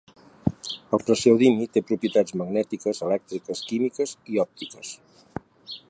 [0.97, 4.97] El praseodimi té propietats magnètiques, elèctriques, químiques i òptiques.